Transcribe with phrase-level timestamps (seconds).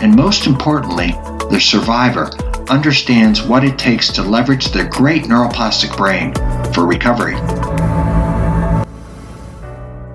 [0.00, 1.12] and most importantly,
[1.50, 2.30] the survivor
[2.68, 6.34] understands what it takes to leverage their great neuroplastic brain
[6.72, 7.34] for recovery.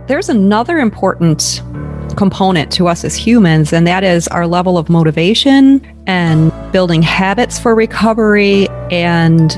[0.08, 1.62] There's another important
[2.18, 7.58] component to us as humans, and that is our level of motivation and building habits
[7.58, 8.68] for recovery.
[8.92, 9.54] And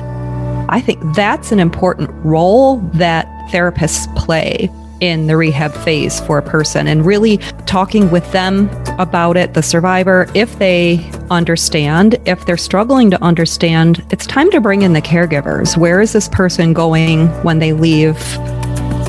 [0.69, 4.69] I think that's an important role that therapists play
[5.03, 9.61] in the rehab phase for a person and really talking with them about it, the
[9.61, 15.01] survivor, if they understand, if they're struggling to understand, it's time to bring in the
[15.01, 15.75] caregivers.
[15.75, 18.17] Where is this person going when they leave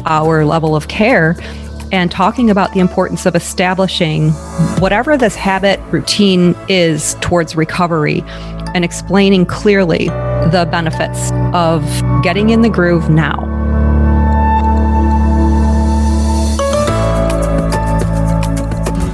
[0.05, 1.37] our level of care?
[1.93, 4.31] And talking about the importance of establishing
[4.81, 8.25] whatever this habit routine is towards recovery
[8.75, 11.85] and explaining clearly the benefits of
[12.25, 13.54] getting in the groove now.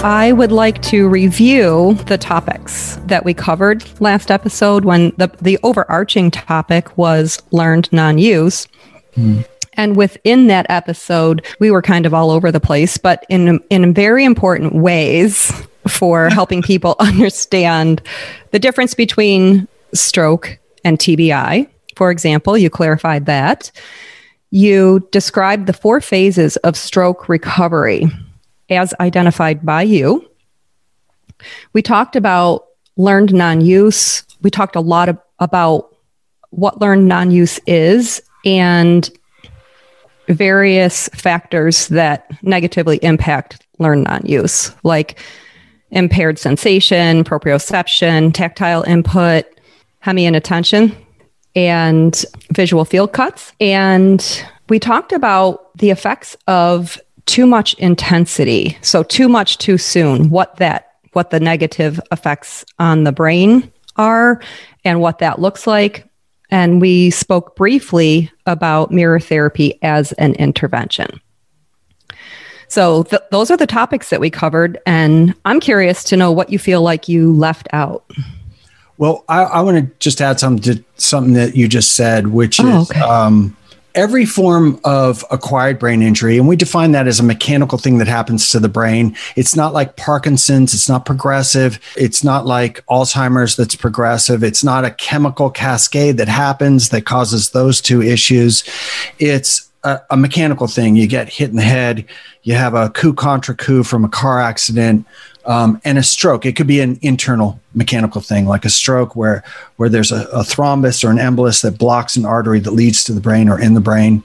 [0.03, 5.59] I would like to review the topics that we covered last episode when the, the
[5.63, 8.67] overarching topic was learned non use.
[9.17, 9.47] Mm.
[9.75, 13.93] And within that episode, we were kind of all over the place, but in, in
[13.93, 15.53] very important ways
[15.87, 18.01] for helping people understand
[18.53, 21.69] the difference between stroke and TBI.
[21.97, 23.71] For example, you clarified that.
[24.51, 28.09] You described the four phases of stroke recovery
[28.71, 30.29] as identified by you.
[31.73, 32.67] We talked about
[32.97, 34.25] learned non use.
[34.43, 35.95] We talked a lot of, about
[36.51, 39.11] what learned non use is and
[40.29, 45.19] various factors that negatively impact learned non use, like
[45.91, 49.45] impaired sensation, proprioception, tactile input,
[50.01, 50.97] hemi attention,
[51.57, 53.53] and visual field cuts.
[53.61, 56.99] And we talked about the effects of
[57.31, 58.77] too much intensity.
[58.83, 64.41] So too much too soon, what that what the negative effects on the brain are
[64.85, 66.09] and what that looks like.
[66.51, 71.21] And we spoke briefly about mirror therapy as an intervention.
[72.69, 74.79] So th- those are the topics that we covered.
[74.87, 78.05] And I'm curious to know what you feel like you left out.
[78.99, 82.61] Well, I, I want to just add something to something that you just said, which
[82.61, 83.01] oh, is okay.
[83.01, 83.57] um,
[83.95, 88.09] every form of acquired brain injury, and we define that as a mechanical thing that
[88.09, 89.17] happens to the brain.
[89.37, 94.85] It's not like Parkinson's, it's not progressive, it's not like Alzheimer's that's progressive, it's not
[94.85, 98.65] a chemical cascade that happens that causes those two issues.
[99.19, 100.97] It's a, a mechanical thing.
[100.97, 102.05] You get hit in the head,
[102.43, 105.07] you have a coup contre coup from a car accident,
[105.45, 106.45] um, and a stroke.
[106.47, 109.43] It could be an internal mechanical thing, like a stroke where
[109.77, 113.13] where there's a, a, thrombus or an embolus that blocks an artery that leads to
[113.13, 114.23] the brain or in the brain,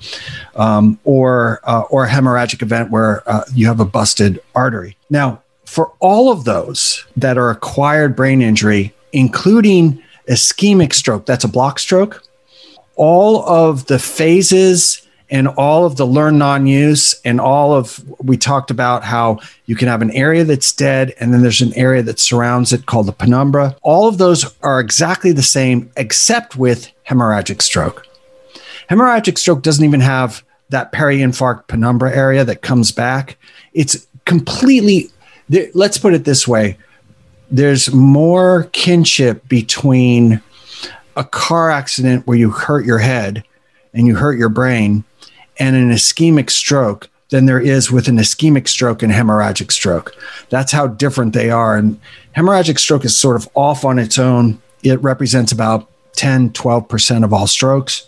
[0.55, 4.97] um, or uh, or a hemorrhagic event where uh, you have a busted artery.
[5.09, 11.49] Now, for all of those that are acquired brain injury, including ischemic stroke, that's a
[11.49, 12.23] block stroke.
[12.95, 18.69] All of the phases and all of the learn non-use and all of we talked
[18.69, 22.19] about how you can have an area that's dead and then there's an area that
[22.19, 23.75] surrounds it called the penumbra.
[23.81, 28.07] All of those are exactly the same except with hemorrhagic stroke.
[28.89, 33.37] Hemorrhagic stroke doesn't even have that peri-infarct penumbra area that comes back.
[33.73, 35.09] It's completely
[35.73, 36.77] let's put it this way.
[37.51, 40.41] There's more kinship between
[41.15, 43.43] a car accident where you hurt your head
[43.93, 45.03] and you hurt your brain
[45.57, 50.15] and an ischemic stroke than there is with an ischemic stroke and hemorrhagic stroke.
[50.49, 51.75] That's how different they are.
[51.75, 51.99] And
[52.35, 54.61] hemorrhagic stroke is sort of off on its own.
[54.83, 58.07] It represents about 10, 12% of all strokes,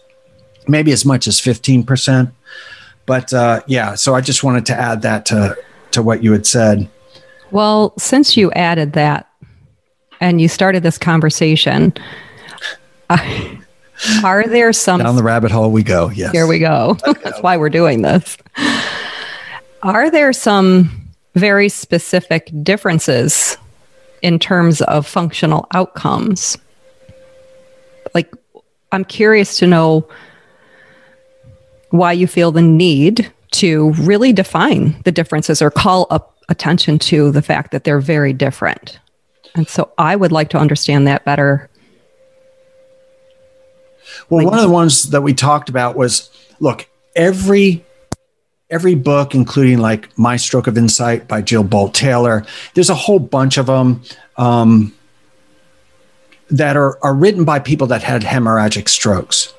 [0.67, 2.31] maybe as much as 15%.
[3.05, 5.57] But uh, yeah, so I just wanted to add that to,
[5.91, 6.89] to what you had said.
[7.51, 9.29] Well, since you added that
[10.19, 11.93] and you started this conversation,
[13.09, 13.59] I,
[14.23, 16.09] are there some down the rabbit hole we go?
[16.09, 16.31] Yes.
[16.31, 16.97] Here we go.
[17.05, 18.37] That's why we're doing this.
[19.83, 23.57] Are there some very specific differences
[24.21, 26.57] in terms of functional outcomes?
[28.13, 28.31] Like,
[28.91, 30.07] I'm curious to know
[31.91, 37.31] why you feel the need to really define the differences or call up attention to
[37.31, 38.99] the fact that they're very different.
[39.55, 41.69] And so I would like to understand that better.
[44.29, 46.29] Well, like, one of the ones that we talked about was
[46.59, 47.85] look, every
[48.69, 53.19] every book, including like My Stroke of Insight by Jill Bolte Taylor, there's a whole
[53.19, 54.01] bunch of them
[54.35, 54.93] um,
[56.49, 59.53] that are, are written by people that had hemorrhagic strokes.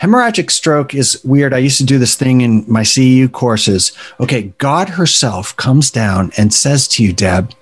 [0.00, 1.52] Hemorrhagic stroke is weird.
[1.52, 3.92] I used to do this thing in my CEU courses.
[4.18, 7.52] Okay, God herself comes down and says to you, Deb,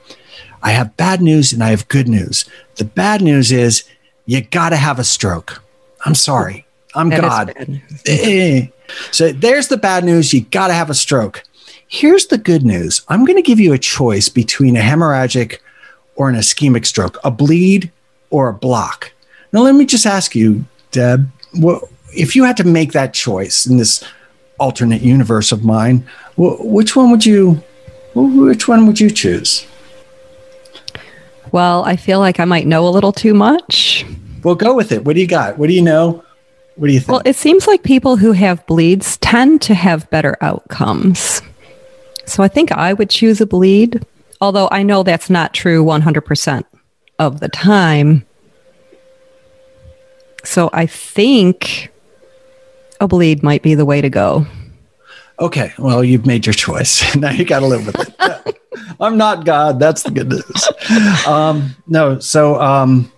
[0.63, 2.45] I have bad news and I have good news.
[2.77, 3.85] The bad news is
[4.25, 5.63] you got to have a stroke.
[6.07, 6.67] I'm sorry.
[6.95, 7.83] I'm that God.
[8.07, 8.69] Eh.
[9.11, 10.33] so there's the bad news.
[10.33, 11.43] You got to have a stroke.
[11.89, 13.03] Here's the good news.
[13.09, 15.59] I'm going to give you a choice between a hemorrhagic
[16.15, 17.93] or an ischemic stroke, a bleed
[18.31, 19.13] or a block.
[19.53, 23.67] Now, let me just ask you, Deb, what, if you had to make that choice
[23.67, 24.03] in this
[24.59, 26.07] alternate universe of mine,
[26.37, 27.63] which one would you
[28.15, 29.67] which one would you choose?
[31.53, 34.07] Well, I feel like I might know a little too much.
[34.47, 35.05] Well, go with it.
[35.05, 35.59] What do you got?
[35.59, 36.23] What do you know?
[36.77, 37.09] What do you think?
[37.09, 41.43] Well, it seems like people who have bleeds tend to have better outcomes.
[42.27, 44.07] So I think I would choose a bleed,
[44.41, 46.65] although I know that's not true 100%
[47.19, 48.25] of the time.
[50.45, 51.91] So I think
[53.01, 54.47] a bleed might be the way to go.
[55.41, 57.17] Okay, well, you've made your choice.
[57.17, 58.61] now you got to live with it.
[59.01, 59.81] I'm not God.
[59.81, 61.27] That's the good news.
[61.27, 63.11] Um, no, so um,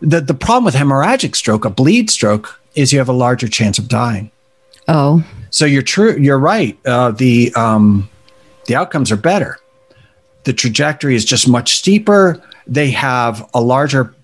[0.00, 3.78] the the problem with hemorrhagic stroke, a bleed stroke, is you have a larger chance
[3.78, 4.30] of dying.
[4.88, 6.16] Oh, so you're true.
[6.16, 6.78] You're right.
[6.84, 8.08] Uh, the um,
[8.66, 9.58] the outcomes are better.
[10.44, 12.40] The trajectory is just much steeper.
[12.66, 14.14] They have a larger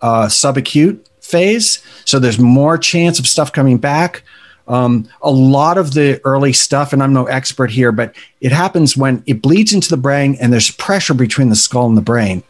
[0.00, 4.22] uh, subacute phase, so there's more chance of stuff coming back.
[4.68, 8.96] Um, a lot of the early stuff, and I'm no expert here, but it happens
[8.96, 12.42] when it bleeds into the brain and there's pressure between the skull and the brain.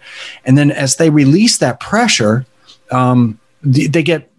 [0.44, 2.46] And then as they release that pressure,
[2.90, 4.30] um, they, get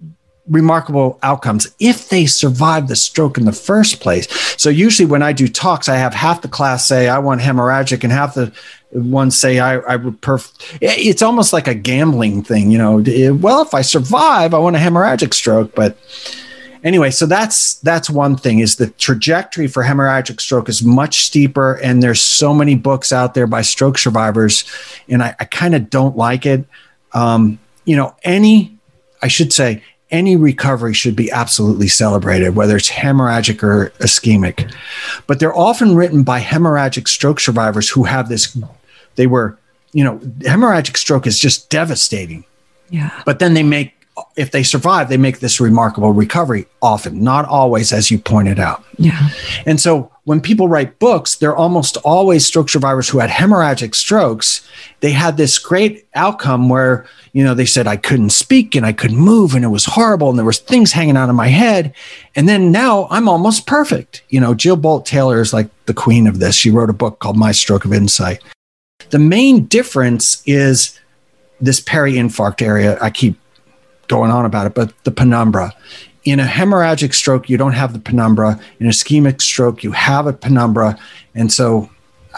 [0.48, 4.28] remarkable outcomes if they survive the stroke in the first place.
[4.62, 8.04] So usually when I do talks, I have half the class say I want hemorrhagic
[8.04, 8.54] and half the
[8.92, 10.52] ones say I, I would perf.
[10.82, 13.04] It's almost like a gambling thing, you know.
[13.36, 15.98] Well, if I survive, I want a hemorrhagic stroke, but
[16.84, 21.74] anyway, so that's that's one thing is the trajectory for hemorrhagic stroke is much steeper,
[21.84, 24.64] and there's so many books out there by stroke survivors,
[25.10, 26.66] and I, I kind of don't like it.
[27.14, 28.78] Um, you know, any
[29.22, 29.82] I should say
[30.12, 34.74] any recovery should be absolutely celebrated, whether it's hemorrhagic or ischemic.
[35.26, 38.58] But they're often written by hemorrhagic stroke survivors who have this,
[39.16, 39.58] they were,
[39.92, 42.46] you know, hemorrhagic stroke is just devastating.
[42.90, 43.22] Yeah.
[43.26, 43.97] But then they make
[44.36, 48.84] if they survive, they make this remarkable recovery often, not always, as you pointed out.
[48.98, 49.30] Yeah.
[49.66, 54.68] And so when people write books, they're almost always stroke survivors who had hemorrhagic strokes.
[55.00, 58.92] They had this great outcome where, you know, they said, I couldn't speak and I
[58.92, 61.94] couldn't move and it was horrible and there was things hanging out of my head.
[62.36, 64.24] And then now I'm almost perfect.
[64.30, 66.56] You know, Jill Bolte Taylor is like the queen of this.
[66.56, 68.44] She wrote a book called My Stroke of Insight.
[69.12, 71.00] The main difference is
[71.62, 72.98] this peri-infarct area.
[73.02, 73.40] I keep
[74.08, 75.74] going on about it, but the penumbra.
[76.24, 78.60] In a hemorrhagic stroke, you don't have the penumbra.
[78.80, 81.00] In a ischemic stroke, you have a penumbra.
[81.34, 81.90] And so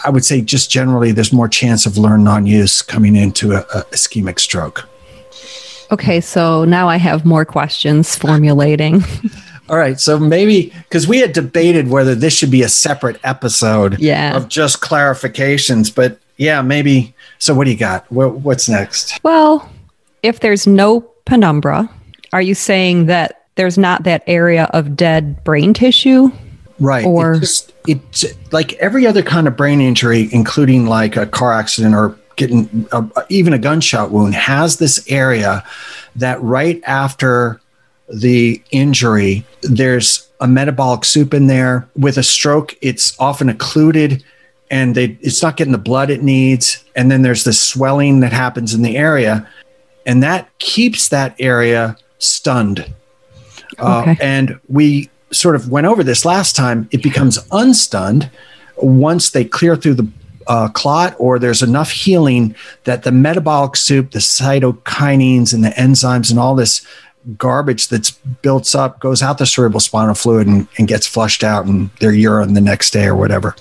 [0.04, 3.84] I would say just generally there's more chance of learned non-use coming into a, a
[3.92, 4.88] ischemic stroke.
[5.90, 9.02] Okay, so now I have more questions formulating.
[9.68, 13.98] All right, so maybe because we had debated whether this should be a separate episode
[13.98, 14.36] yeah.
[14.36, 17.14] of just clarifications, but yeah, maybe.
[17.38, 18.10] So, what do you got?
[18.10, 19.20] What's next?
[19.22, 19.70] Well,
[20.22, 21.00] if there's no
[21.30, 21.88] penumbra,
[22.32, 26.30] are you saying that there's not that area of dead brain tissue?
[26.80, 27.06] Right.
[27.06, 31.52] Or it just, it's like every other kind of brain injury, including like a car
[31.52, 35.62] accident or getting uh, even a gunshot wound has this area
[36.16, 37.60] that right after
[38.08, 41.88] the injury, there's a metabolic soup in there.
[41.96, 44.24] With a stroke, it's often occluded
[44.68, 46.82] and they, it's not getting the blood it needs.
[46.96, 49.46] And then there's this swelling that happens in the area,
[50.06, 52.92] and that keeps that area stunned.
[53.78, 54.10] Uh, okay.
[54.12, 56.88] Uh, and we sort of went over this last time.
[56.90, 58.30] It becomes unstunned
[58.76, 60.08] once they clear through the
[60.46, 62.54] uh, clot or there's enough healing
[62.84, 66.84] that the metabolic soup, the cytokinins and the enzymes and all this
[67.36, 71.66] garbage that's built up goes out the cerebral spinal fluid and, and gets flushed out
[71.66, 73.54] in their urine the next day or whatever.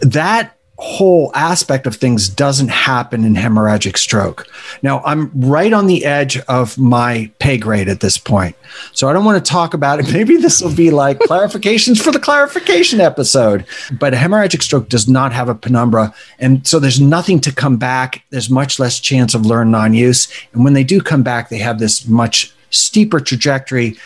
[0.00, 4.48] That whole aspect of things doesn't happen in hemorrhagic stroke.
[4.82, 8.56] Now, I'm right on the edge of my pay grade at this point.
[8.92, 10.06] So I don't want to talk about it.
[10.12, 13.64] Maybe this will be like clarifications for the clarification episode.
[13.92, 16.12] But a hemorrhagic stroke does not have a penumbra.
[16.40, 18.24] And so there's nothing to come back.
[18.30, 20.28] There's much less chance of learned non use.
[20.52, 23.96] And when they do come back, they have this much steeper trajectory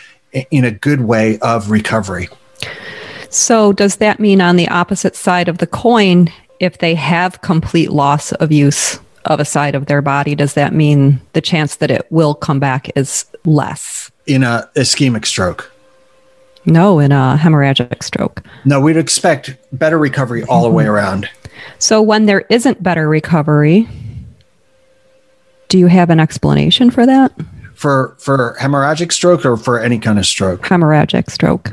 [0.51, 2.29] in a good way of recovery.
[3.31, 7.91] So, does that mean on the opposite side of the coin, if they have complete
[7.91, 11.91] loss of use of a side of their body, does that mean the chance that
[11.91, 14.11] it will come back is less?
[14.25, 15.71] In a ischemic stroke?
[16.65, 18.43] No, in a hemorrhagic stroke.
[18.65, 20.93] No, we'd expect better recovery all the way mm-hmm.
[20.93, 21.29] around.
[21.77, 23.87] So, when there isn't better recovery,
[25.69, 27.33] do you have an explanation for that?
[27.73, 30.63] For for hemorrhagic stroke or for any kind of stroke?
[30.63, 31.71] Hemorrhagic stroke.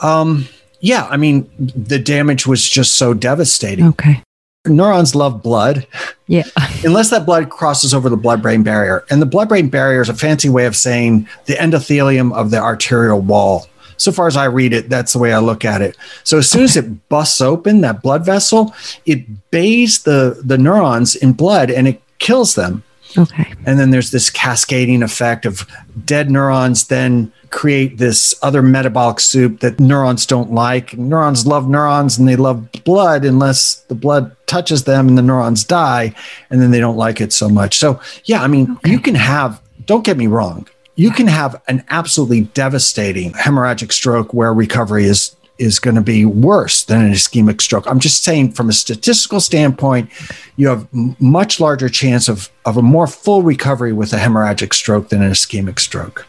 [0.00, 0.48] Um,
[0.82, 3.86] yeah, I mean, the damage was just so devastating.
[3.86, 4.20] Okay.
[4.66, 5.86] Neurons love blood.
[6.26, 6.42] Yeah.
[6.84, 9.04] Unless that blood crosses over the blood brain barrier.
[9.08, 12.58] And the blood brain barrier is a fancy way of saying the endothelium of the
[12.58, 13.66] arterial wall.
[13.96, 15.96] So far as I read it, that's the way I look at it.
[16.24, 18.74] So as soon as it busts open that blood vessel,
[19.06, 22.82] it bathes the, the neurons in blood and it kills them.
[23.16, 23.52] Okay.
[23.66, 25.66] And then there's this cascading effect of
[26.04, 30.96] dead neurons then create this other metabolic soup that neurons don't like.
[30.96, 35.62] Neurons love neurons and they love blood unless the blood touches them and the neurons
[35.62, 36.14] die
[36.50, 37.78] and then they don't like it so much.
[37.78, 38.90] So, yeah, I mean, okay.
[38.90, 40.66] you can have, don't get me wrong,
[40.96, 46.24] you can have an absolutely devastating hemorrhagic stroke where recovery is is going to be
[46.24, 47.86] worse than an ischemic stroke.
[47.86, 50.10] I'm just saying, from a statistical standpoint,
[50.56, 50.86] you have
[51.20, 55.30] much larger chance of, of a more full recovery with a hemorrhagic stroke than an
[55.30, 56.26] ischemic stroke.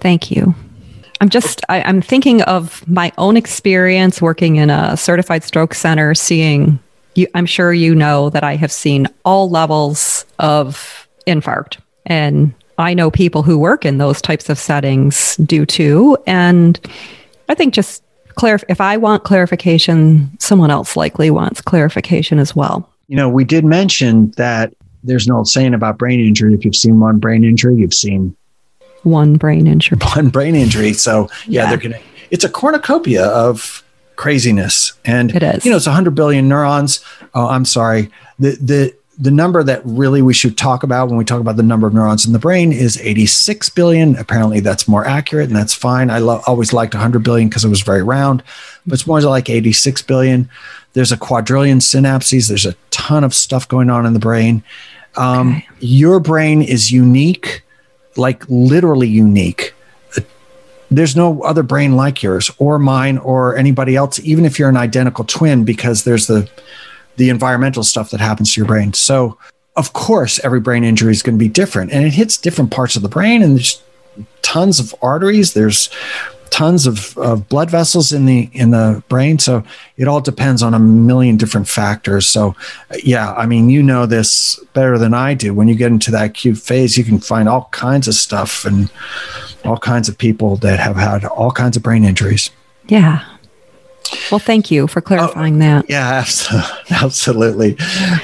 [0.00, 0.54] Thank you.
[1.20, 6.14] I'm just, I, am thinking of my own experience working in a certified stroke center,
[6.14, 6.80] seeing
[7.14, 11.78] you, I'm sure you know that I have seen all levels of infarct.
[12.06, 16.16] And I know people who work in those types of settings do too.
[16.26, 16.80] And
[17.48, 18.02] I think just
[18.38, 22.88] clarif- if I want clarification, someone else likely wants clarification as well.
[23.08, 24.72] You know, we did mention that
[25.04, 26.54] there's an old saying about brain injury.
[26.54, 28.36] If you've seen one brain injury, you've seen
[29.02, 29.98] one brain injury.
[30.14, 30.92] One brain injury.
[30.92, 31.68] So yeah, yeah.
[31.70, 32.00] they're gonna.
[32.30, 33.82] It's a cornucopia of
[34.14, 35.64] craziness, and it is.
[35.64, 37.04] You know, it's 100 billion neurons.
[37.34, 38.10] Oh, I'm sorry.
[38.38, 41.62] The the the number that really we should talk about when we talk about the
[41.62, 44.16] number of neurons in the brain is 86 billion.
[44.16, 46.10] Apparently, that's more accurate, and that's fine.
[46.10, 48.42] I lo- always liked 100 billion because it was very round,
[48.86, 50.48] but it's more like 86 billion.
[50.94, 52.48] There's a quadrillion synapses.
[52.48, 54.62] There's a ton of stuff going on in the brain.
[55.16, 55.66] Um, okay.
[55.80, 57.62] Your brain is unique
[58.16, 59.74] like literally unique.
[60.90, 64.76] There's no other brain like yours or mine or anybody else, even if you're an
[64.76, 66.48] identical twin, because there's the
[67.16, 68.92] the environmental stuff that happens to your brain.
[68.92, 69.38] So
[69.76, 72.96] of course every brain injury is going to be different and it hits different parts
[72.96, 73.82] of the brain and there's
[74.42, 75.54] tons of arteries.
[75.54, 75.88] There's
[76.52, 79.64] tons of, of blood vessels in the in the brain so
[79.96, 82.54] it all depends on a million different factors so
[83.02, 86.26] yeah i mean you know this better than i do when you get into that
[86.26, 88.92] acute phase you can find all kinds of stuff and
[89.64, 92.50] all kinds of people that have had all kinds of brain injuries
[92.86, 93.24] yeah
[94.30, 95.90] well, thank you for clarifying oh, that.
[95.90, 96.24] Yeah,
[96.90, 97.76] absolutely.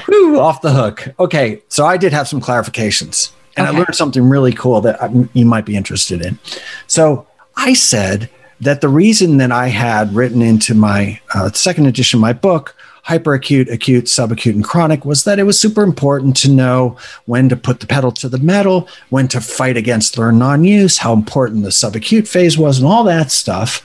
[0.07, 1.07] Woo, off the hook.
[1.19, 3.75] Okay, so I did have some clarifications, and okay.
[3.75, 6.39] I learned something really cool that you might be interested in.
[6.87, 8.29] So I said
[8.61, 12.75] that the reason that I had written into my uh, second edition of my book,
[13.09, 17.55] hyperacute, acute, subacute, and chronic, was that it was super important to know when to
[17.55, 21.63] put the pedal to the metal, when to fight against learn non use, how important
[21.63, 23.83] the subacute phase was, and all that stuff.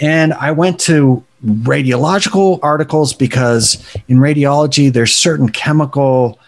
[0.00, 6.38] And I went to radiological articles because in radiology, there's certain chemical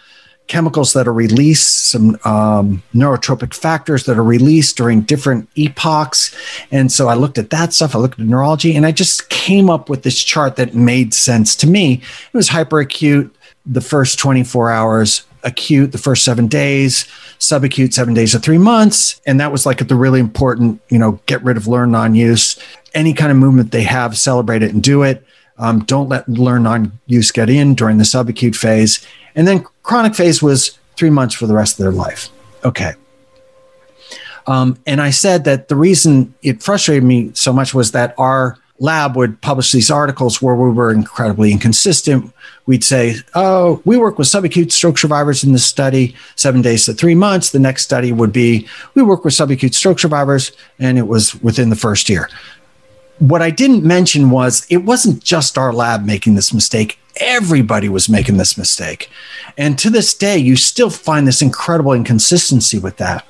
[0.49, 6.35] chemicals that are released, some um, neurotrophic factors that are released during different epochs.
[6.71, 9.69] And so I looked at that stuff, I looked at neurology, and I just came
[9.69, 12.01] up with this chart that made sense to me.
[12.33, 13.29] It was hyperacute
[13.65, 17.05] the first 24 hours, acute the first seven days,
[17.39, 19.21] subacute seven days to three months.
[19.27, 22.57] And that was like the really important, you know, get rid of learn non use.
[22.95, 25.23] Any kind of movement they have, celebrate it and do it.
[25.59, 29.05] Um, don't let learn non use get in during the subacute phase.
[29.35, 32.29] And then chronic phase was three months for the rest of their life.
[32.63, 32.93] Okay.
[34.47, 38.57] Um, and I said that the reason it frustrated me so much was that our
[38.79, 42.33] lab would publish these articles where we were incredibly inconsistent.
[42.65, 46.93] We'd say, oh, we work with subacute stroke survivors in this study, seven days to
[46.93, 47.51] three months.
[47.51, 51.69] The next study would be, we work with subacute stroke survivors, and it was within
[51.69, 52.29] the first year.
[53.19, 56.97] What I didn't mention was it wasn't just our lab making this mistake.
[57.17, 59.09] Everybody was making this mistake.
[59.57, 63.25] And to this day, you still find this incredible inconsistency with that.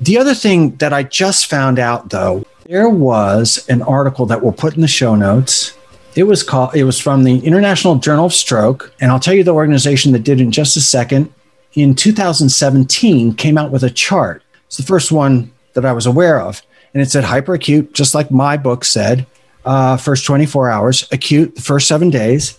[0.00, 4.52] The other thing that I just found out, though, there was an article that we'll
[4.52, 5.76] put in the show notes.
[6.16, 6.74] It was called.
[6.74, 10.22] It was from the International Journal of Stroke, and I'll tell you the organization that
[10.22, 11.32] did it in just a second.
[11.74, 14.42] In 2017, came out with a chart.
[14.66, 16.62] It's the first one that I was aware of,
[16.94, 19.26] and it said hyperacute, just like my book said.
[19.64, 22.58] Uh, first 24 hours, acute the first seven days,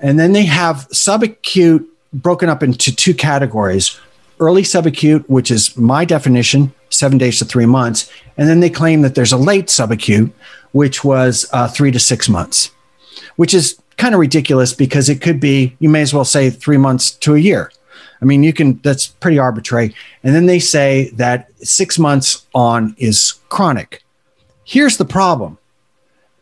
[0.00, 3.98] and then they have subacute broken up into two categories:
[4.38, 8.10] early subacute, which is my definition, seven days to three months.
[8.36, 10.30] And then they claim that there's a late subacute,
[10.72, 12.70] which was uh, three to six months,
[13.36, 16.76] which is kind of ridiculous because it could be, you may as well say three
[16.76, 17.70] months to a year.
[18.26, 19.94] I mean, you can, that's pretty arbitrary.
[20.24, 24.02] And then they say that six months on is chronic.
[24.64, 25.58] Here's the problem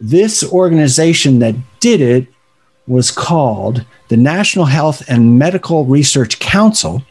[0.00, 2.26] this organization that did it
[2.86, 7.02] was called the National Health and Medical Research Council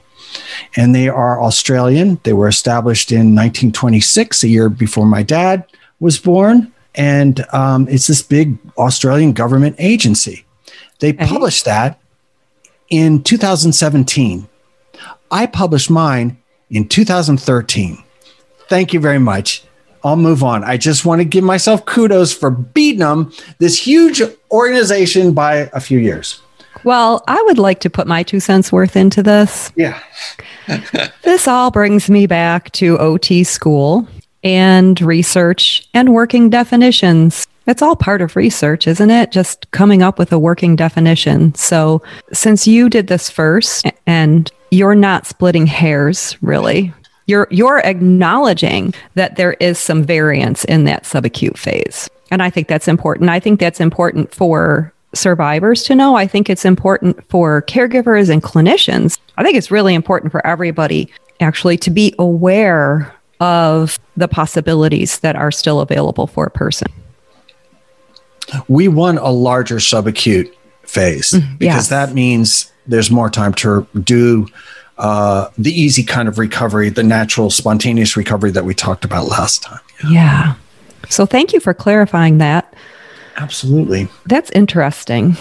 [0.75, 2.19] and they are Australian.
[2.23, 5.65] They were established in 1926, a year before my dad
[5.99, 6.73] was born.
[6.95, 10.45] And um, it's this big Australian government agency.
[10.97, 11.99] They published that
[12.89, 14.49] in 2017.
[15.31, 16.37] I published mine
[16.69, 18.03] in 2013.
[18.67, 19.63] Thank you very much.
[20.03, 20.63] I'll move on.
[20.63, 25.79] I just want to give myself kudos for beating them, this huge organization, by a
[25.79, 26.41] few years.
[26.83, 29.71] Well, I would like to put my two cents worth into this.
[29.75, 29.99] Yeah.
[31.21, 34.07] this all brings me back to OT school
[34.43, 37.47] and research and working definitions.
[37.65, 39.31] It's all part of research, isn't it?
[39.31, 41.55] Just coming up with a working definition.
[41.55, 42.01] So,
[42.33, 46.93] since you did this first and you're not splitting hairs, really,
[47.27, 52.09] you're you're acknowledging that there is some variance in that subacute phase.
[52.31, 53.29] And I think that's important.
[53.29, 56.15] I think that's important for survivors to know.
[56.15, 59.19] I think it's important for caregivers and clinicians.
[59.37, 61.07] I think it's really important for everybody
[61.39, 66.91] actually to be aware of the possibilities that are still available for a person.
[68.67, 70.51] We want a larger subacute
[70.93, 74.47] phase mm, because that means there's more time to do
[74.97, 79.63] uh, the easy kind of recovery, the natural, spontaneous recovery that we talked about last
[79.63, 79.79] time.
[80.03, 80.11] Yeah.
[80.11, 80.55] yeah.
[81.09, 82.73] So thank you for clarifying that.
[83.37, 84.07] Absolutely.
[84.27, 85.35] That's interesting.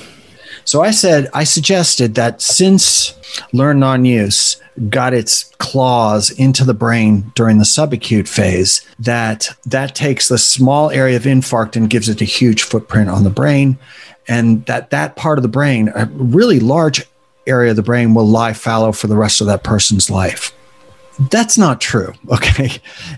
[0.64, 3.14] So I said, I suggested that since
[3.52, 9.94] learn non use got its claws into the brain during the subacute phase, that that
[9.94, 13.78] takes the small area of infarct and gives it a huge footprint on the brain.
[14.28, 17.04] And that that part of the brain, a really large
[17.46, 20.52] area of the brain, will lie fallow for the rest of that person's life.
[21.18, 22.12] That's not true.
[22.32, 22.70] Okay.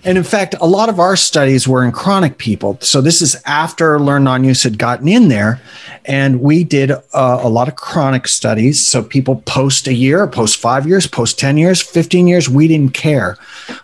[0.04, 2.78] And in fact, a lot of our studies were in chronic people.
[2.80, 5.61] So this is after Learn Non Use had gotten in there.
[6.04, 8.85] And we did uh, a lot of chronic studies.
[8.85, 12.48] So people post a year, post five years, post 10 years, 15 years.
[12.48, 13.38] We didn't care.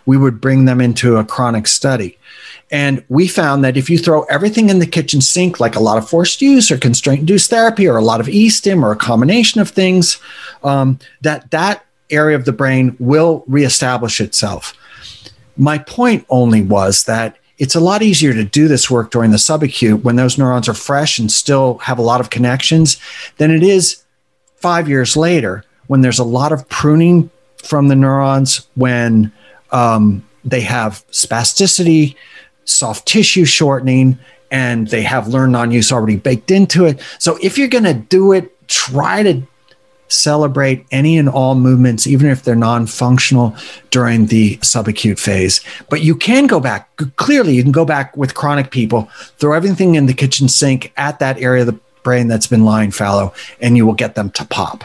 [0.05, 2.17] We would bring them into a chronic study.
[2.71, 5.97] And we found that if you throw everything in the kitchen sink, like a lot
[5.97, 9.59] of forced use or constraint induced therapy or a lot of e-stim or a combination
[9.59, 10.19] of things,
[10.63, 14.75] um, that that area of the brain will reestablish itself.
[15.57, 19.37] My point only was that it's a lot easier to do this work during the
[19.37, 22.97] subacute when those neurons are fresh and still have a lot of connections
[23.37, 24.03] than it is
[24.55, 27.29] five years later when there's a lot of pruning
[27.63, 29.31] from the neurons, when
[29.71, 32.15] um, they have spasticity,
[32.65, 34.17] soft tissue shortening,
[34.49, 36.99] and they have learned non use already baked into it.
[37.19, 39.43] So if you're going to do it, try to
[40.11, 43.55] celebrate any and all movements, even if they're non functional
[43.89, 45.61] during the subacute phase.
[45.89, 49.95] But you can go back, clearly, you can go back with chronic people, throw everything
[49.95, 53.77] in the kitchen sink at that area of the brain that's been lying fallow, and
[53.77, 54.83] you will get them to pop.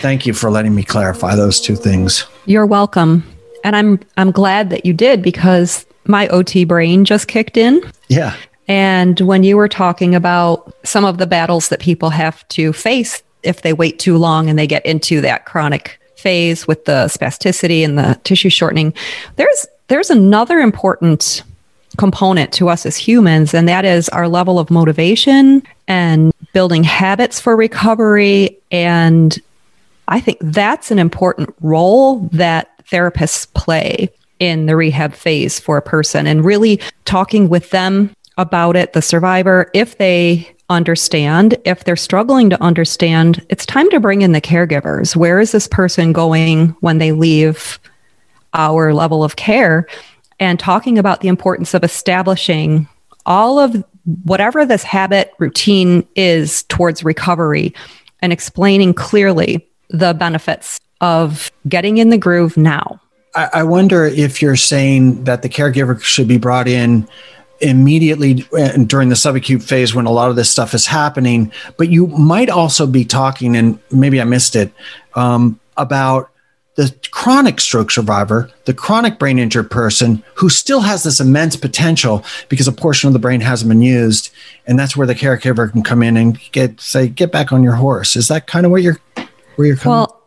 [0.00, 2.24] Thank you for letting me clarify those two things.
[2.46, 3.24] You're welcome.
[3.64, 7.82] And I'm I'm glad that you did because my OT brain just kicked in.
[8.08, 8.36] Yeah.
[8.68, 13.22] And when you were talking about some of the battles that people have to face
[13.46, 17.84] if they wait too long and they get into that chronic phase with the spasticity
[17.84, 18.92] and the tissue shortening.
[19.36, 21.42] There's there's another important
[21.96, 27.40] component to us as humans, and that is our level of motivation and building habits
[27.40, 28.58] for recovery.
[28.70, 29.38] And
[30.08, 35.82] I think that's an important role that therapists play in the rehab phase for a
[35.82, 41.56] person and really talking with them about it, the survivor, if they understand.
[41.64, 45.14] If they're struggling to understand, it's time to bring in the caregivers.
[45.14, 47.78] Where is this person going when they leave
[48.54, 49.86] our level of care?
[50.38, 52.88] And talking about the importance of establishing
[53.24, 53.84] all of
[54.24, 57.74] whatever this habit routine is towards recovery
[58.20, 63.00] and explaining clearly the benefits of getting in the groove now.
[63.34, 67.06] I, wonder if you're saying that the caregiver should be brought in
[67.60, 71.52] immediately uh, during the subacute phase when a lot of this stuff is happening.
[71.76, 74.72] But you might also be talking, and maybe I missed it,
[75.14, 76.30] um, about
[76.76, 82.22] the chronic stroke survivor, the chronic brain injured person who still has this immense potential
[82.50, 84.30] because a portion of the brain hasn't been used.
[84.66, 87.74] And that's where the caregiver can come in and get say, get back on your
[87.74, 88.14] horse.
[88.14, 89.00] Is that kind of what you're
[89.56, 90.00] where you're coming?
[90.00, 90.22] Well,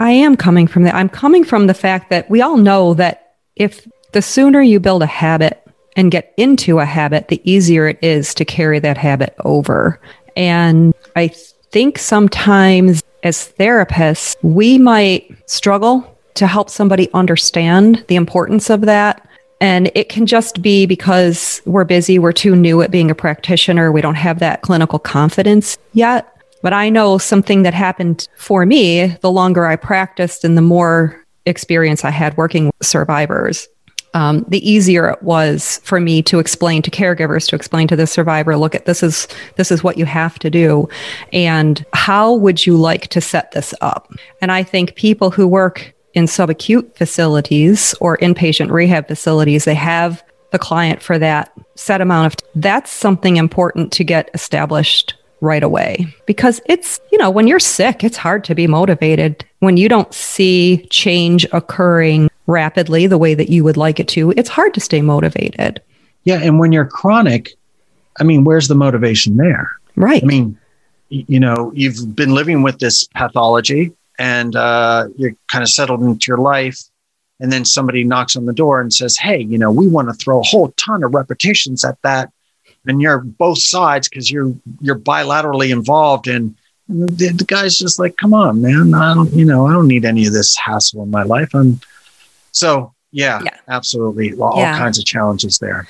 [0.00, 0.96] I am coming from that.
[0.96, 5.02] I'm coming from the fact that we all know that if the sooner you build
[5.02, 5.63] a habit
[5.96, 10.00] and get into a habit, the easier it is to carry that habit over.
[10.36, 18.70] And I think sometimes as therapists, we might struggle to help somebody understand the importance
[18.70, 19.26] of that.
[19.60, 23.92] And it can just be because we're busy, we're too new at being a practitioner,
[23.92, 26.30] we don't have that clinical confidence yet.
[26.62, 31.24] But I know something that happened for me the longer I practiced and the more
[31.46, 33.68] experience I had working with survivors
[34.14, 38.06] um, the easier it was for me to explain to caregivers to explain to the
[38.06, 40.88] survivor look at this is this is what you have to do
[41.32, 44.12] and how would you like to set this up?
[44.40, 50.24] And i think people who work in subacute facilities or inpatient rehab facilities they have
[50.52, 56.06] the client for that set amount of that's something important to get established right away.
[56.26, 59.44] Because it's you know when you're sick it's hard to be motivated.
[59.58, 64.32] When you don't see change occurring rapidly the way that you would like it to,
[64.36, 65.80] it's hard to stay motivated.
[66.24, 66.40] Yeah.
[66.42, 67.50] And when you're chronic,
[68.18, 69.72] I mean, where's the motivation there?
[69.96, 70.22] Right.
[70.22, 70.58] I mean,
[71.08, 76.26] you know, you've been living with this pathology and uh, you're kind of settled into
[76.28, 76.80] your life.
[77.40, 80.14] And then somebody knocks on the door and says, Hey, you know, we want to
[80.14, 82.32] throw a whole ton of repetitions at that.
[82.86, 86.54] And you're both sides because you're you're bilaterally involved in
[86.88, 88.94] the, the guy's just like, come on, man.
[88.94, 91.54] I don't, you know, I don't need any of this hassle in my life.
[91.54, 91.80] I'm
[92.54, 94.34] so yeah, yeah, absolutely.
[94.34, 94.76] All yeah.
[94.76, 95.86] kinds of challenges there.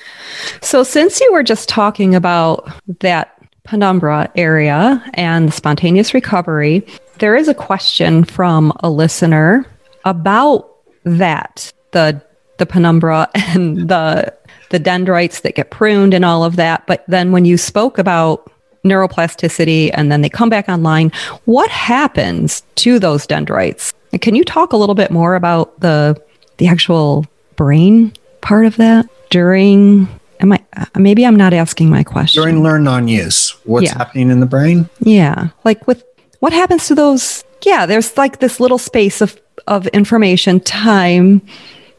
[0.61, 3.31] So since you were just talking about that
[3.63, 6.85] penumbra area and the spontaneous recovery,
[7.17, 9.65] there is a question from a listener
[10.05, 10.69] about
[11.03, 12.21] that, the
[12.57, 14.31] the penumbra and the
[14.69, 16.85] the dendrites that get pruned and all of that.
[16.85, 18.51] But then when you spoke about
[18.83, 21.11] neuroplasticity and then they come back online,
[21.45, 23.93] what happens to those dendrites?
[24.21, 26.15] can you talk a little bit more about the
[26.57, 30.07] the actual brain part of that during
[30.39, 33.97] am i uh, maybe i'm not asking my question during learn non-use what's yeah.
[33.97, 36.03] happening in the brain yeah like with
[36.39, 41.41] what happens to those yeah there's like this little space of of information time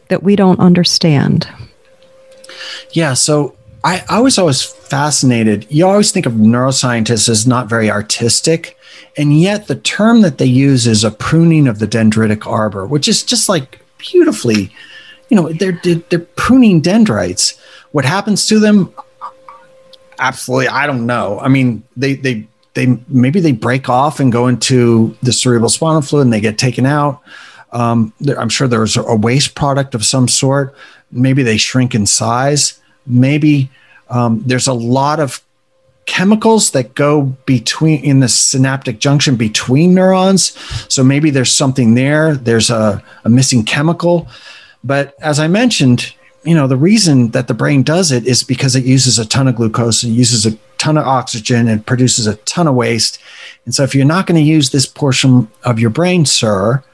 [0.08, 1.48] that we don't understand
[2.92, 5.64] yeah so I, I was always fascinated.
[5.70, 8.76] You always think of neuroscientists as not very artistic,
[9.16, 13.06] and yet the term that they use is a pruning of the dendritic arbor, which
[13.06, 14.72] is just like beautifully,
[15.28, 15.80] you know, they're,
[16.10, 17.58] they're pruning dendrites.
[17.92, 18.92] What happens to them?
[20.18, 21.38] Absolutely, I don't know.
[21.40, 26.02] I mean, they they they maybe they break off and go into the cerebral spinal
[26.02, 27.22] fluid and they get taken out.
[27.72, 30.74] Um, I'm sure there's a waste product of some sort.
[31.10, 32.80] Maybe they shrink in size.
[33.06, 33.70] Maybe
[34.08, 35.42] um, there's a lot of
[36.06, 40.56] chemicals that go between in the synaptic junction between neurons.
[40.92, 42.34] So maybe there's something there.
[42.34, 44.28] There's a, a missing chemical.
[44.82, 46.14] But as I mentioned,
[46.44, 49.48] you know, the reason that the brain does it is because it uses a ton
[49.48, 53.18] of glucose, it uses a ton of oxygen, and produces a ton of waste.
[53.64, 56.84] And so if you're not going to use this portion of your brain, sir,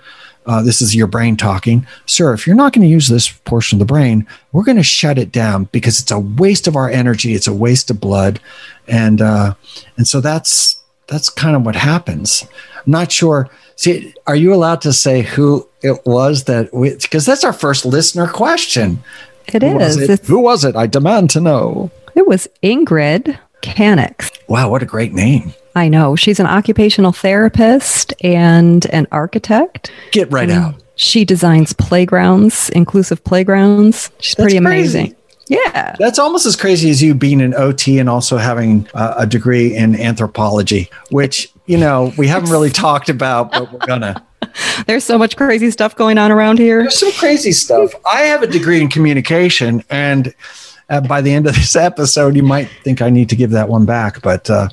[0.47, 3.77] uh, this is your brain talking, sir, if you're not going to use this portion
[3.77, 6.91] of the brain, we're going to shut it down because it's a waste of our
[6.91, 7.35] energy.
[7.35, 8.41] It's a waste of blood.
[8.89, 9.55] And, uh,
[9.97, 12.47] and so that's, that's kind of what happens.
[12.85, 13.49] I'm not sure.
[13.77, 18.29] See, are you allowed to say who it was that because that's our first listener
[18.29, 19.03] question.
[19.49, 19.99] It who is.
[19.99, 20.27] Was it?
[20.27, 20.77] Who was it?
[20.77, 21.91] I demand to know.
[22.15, 24.31] It was Ingrid Canix.
[24.49, 25.55] Wow, what a great name.
[25.75, 26.17] I know.
[26.17, 29.91] She's an occupational therapist and an architect.
[30.11, 30.75] Get right out.
[30.97, 34.11] She designs playgrounds, inclusive playgrounds.
[34.21, 35.07] She's That's pretty amazing.
[35.07, 35.17] Crazy.
[35.49, 35.97] Yeah.
[35.99, 39.75] That's almost as crazy as you being an OT and also having uh, a degree
[39.75, 44.23] in anthropology, which, you know, we haven't really talked about, but we're going to.
[44.87, 46.83] There's so much crazy stuff going on around here.
[46.83, 47.93] There's some crazy stuff.
[48.11, 50.35] I have a degree in communication, and
[50.93, 53.69] uh, by the end of this episode, you might think I need to give that
[53.69, 54.21] one back.
[54.23, 54.69] But uh,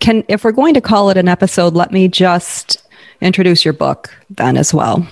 [0.00, 2.82] can if we're going to call it an episode, let me just
[3.20, 5.06] introduce your book then as well.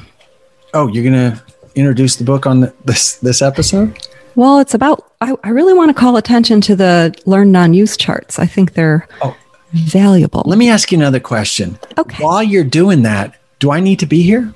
[0.75, 1.42] Oh, you're gonna
[1.75, 3.99] introduce the book on the, this this episode?
[4.35, 5.12] Well, it's about.
[5.21, 8.38] I, I really want to call attention to the learn non-use charts.
[8.38, 9.37] I think they're oh.
[9.73, 10.42] valuable.
[10.45, 11.79] Let me ask you another question.
[11.97, 12.23] Okay.
[12.23, 14.53] While you're doing that, do I need to be here?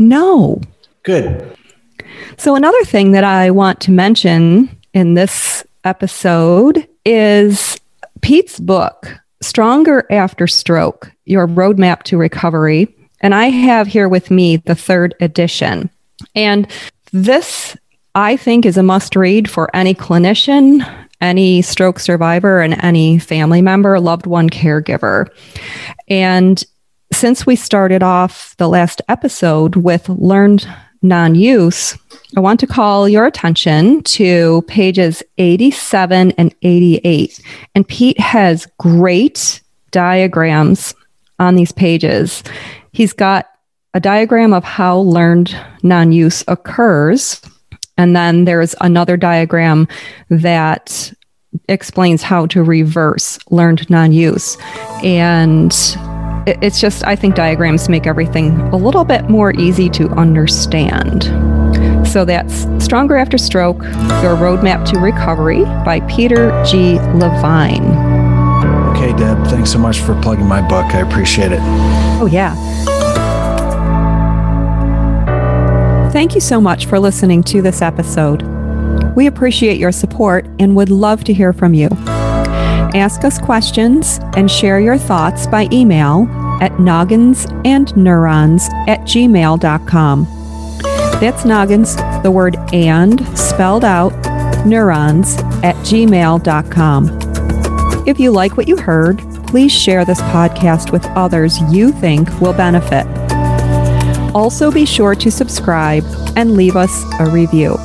[0.00, 0.60] No.
[1.04, 1.56] Good.
[2.38, 7.78] So another thing that I want to mention in this episode is
[8.20, 9.06] Pete's book,
[9.40, 12.92] Stronger After Stroke Your Roadmap to Recovery.
[13.20, 15.88] And I have here with me the third edition.
[16.34, 16.66] And
[17.12, 17.76] this,
[18.16, 20.84] I think, is a must read for any clinician,
[21.20, 25.28] any stroke survivor, and any family member, loved one, caregiver.
[26.08, 26.64] And
[27.12, 30.66] since we started off the last episode with learned
[31.02, 31.96] non use,
[32.36, 37.40] I want to call your attention to pages 87 and 88.
[37.74, 40.94] And Pete has great diagrams
[41.38, 42.42] on these pages.
[42.92, 43.46] He's got
[43.94, 47.40] a diagram of how learned non use occurs.
[47.96, 49.88] And then there's another diagram
[50.28, 51.12] that
[51.68, 54.56] explains how to reverse learned non use.
[55.02, 55.72] And
[56.46, 61.24] it's just, I think diagrams make everything a little bit more easy to understand.
[62.06, 66.98] So that's Stronger After Stroke Your Roadmap to Recovery by Peter G.
[67.14, 67.84] Levine.
[68.96, 70.86] Okay, Deb, thanks so much for plugging my book.
[70.94, 71.60] I appreciate it.
[72.20, 72.54] Oh, yeah.
[76.10, 78.42] Thank you so much for listening to this episode.
[79.14, 81.88] We appreciate your support and would love to hear from you.
[82.94, 86.26] Ask us questions and share your thoughts by email
[86.60, 90.26] at nogginsandneurons at gmail.com.
[91.20, 94.12] That's noggins, the word and spelled out,
[94.66, 97.18] neurons at gmail.com.
[98.06, 102.52] If you like what you heard, please share this podcast with others you think will
[102.52, 103.06] benefit.
[104.34, 106.04] Also, be sure to subscribe
[106.36, 107.76] and leave us a review.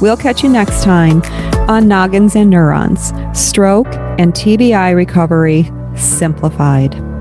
[0.00, 1.22] We'll catch you next time
[1.68, 7.11] on Noggins and Neurons Stroke and TBI Recovery Simplified.